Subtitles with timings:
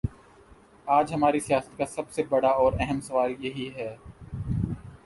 [0.87, 3.95] آج ہماری سیاست کا سب سے بڑا اور اہم سوال یہی ہے؟